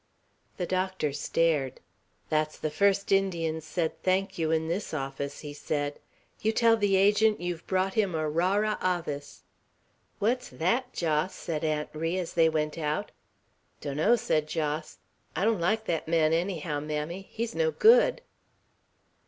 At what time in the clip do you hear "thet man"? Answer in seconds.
15.85-16.33